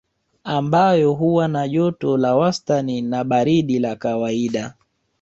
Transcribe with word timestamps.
Ambayo 0.43 1.13
huwa 1.13 1.47
na 1.47 1.67
joto 1.67 2.17
la 2.17 2.35
wastani 2.35 3.01
na 3.01 3.23
baridi 3.23 3.79
la 3.79 3.95
kawaida 3.95 4.73